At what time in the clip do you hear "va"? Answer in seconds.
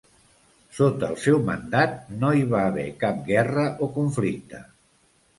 2.53-2.61